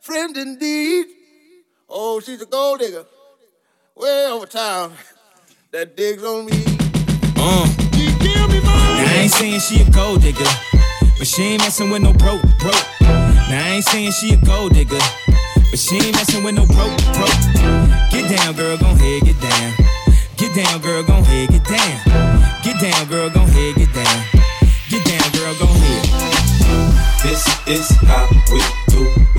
friend 0.00 0.36
indeed. 0.36 1.06
Oh, 1.88 2.18
she's 2.18 2.42
a 2.42 2.46
gold 2.46 2.80
digger. 2.80 3.06
Way 3.94 4.26
over 4.30 4.46
town. 4.46 4.92
That 5.70 5.96
digs 5.96 6.24
on 6.24 6.46
me. 6.46 6.52
Uh. 7.36 7.68
Now 7.68 9.04
I 9.04 9.18
ain't 9.22 9.30
saying 9.30 9.60
she 9.60 9.82
a 9.82 9.90
gold 9.90 10.22
digger, 10.22 10.48
but 11.18 11.26
she 11.26 11.42
ain't 11.42 11.60
messing 11.62 11.90
with 11.90 12.02
no 12.02 12.12
broke, 12.14 12.40
broke. 12.58 12.86
Now 13.02 13.60
I 13.60 13.76
ain't 13.76 13.84
saying 13.84 14.12
she 14.12 14.32
a 14.32 14.36
gold 14.38 14.72
digger, 14.72 14.98
but 15.70 15.78
she 15.78 15.96
ain't 15.96 16.16
messing 16.16 16.42
with 16.42 16.54
no 16.54 16.64
broke, 16.66 16.96
broke. 17.12 17.36
Get 18.10 18.30
down, 18.32 18.54
girl, 18.54 18.78
gon' 18.78 18.96
head, 18.96 19.22
get 19.24 19.38
down. 19.40 19.72
Get 20.36 20.54
down, 20.56 20.80
girl, 20.80 21.02
gon' 21.02 21.24
head, 21.24 21.50
get 21.50 21.64
down. 21.64 22.62
Get 22.64 22.80
down, 22.80 23.08
girl, 23.08 23.28
gon' 23.28 23.48
head, 23.48 23.74
get 23.76 23.92
down. 23.92 24.24
Get 24.88 25.04
down, 25.04 25.32
girl, 25.32 25.54
gon' 25.60 25.76
head. 25.76 26.04
This 27.22 27.44
is 27.68 27.90
how 28.08 28.28
we 28.50 28.60
do. 28.88 29.21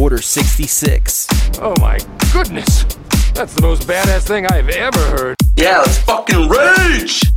Order 0.00 0.20
66. 0.20 1.28
Oh 1.60 1.74
my 1.80 1.98
goodness. 2.32 2.82
That's 3.34 3.54
the 3.54 3.62
most 3.62 3.82
badass 3.86 4.26
thing 4.26 4.44
I've 4.46 4.68
ever 4.68 4.98
heard. 5.16 5.36
Yeah, 5.56 5.78
let's 5.78 5.98
fucking 5.98 6.48
rage! 6.48 7.29